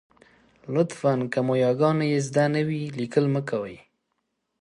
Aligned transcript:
لطفاً! 0.73 1.13
که 1.33 1.39
مو 1.45 1.53
یاګانې 1.65 2.23
زده 2.27 2.45
نه 2.53 2.61
وي، 2.67 2.83
لیکل 2.97 3.25
مه 3.33 3.41
کوئ. 3.49 3.75